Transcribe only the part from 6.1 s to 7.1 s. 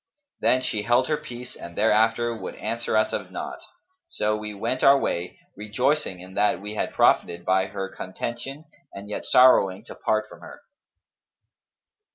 in that we had